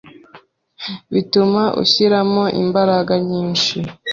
[1.13, 3.77] Bituma ushyiramo imbaraga nyinshi